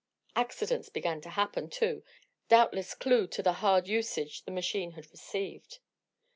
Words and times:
Accidents 0.35 0.89
began 0.89 1.21
to 1.21 1.29
happen, 1.29 1.69
too, 1.69 2.01
doubtless 2.49 2.95
clue 2.95 3.27
to 3.27 3.43
the 3.43 3.53
hard 3.61 3.87
usage 3.87 4.41
the 4.45 4.49
machine 4.51 4.93
had 4.93 5.11
received. 5.11 5.77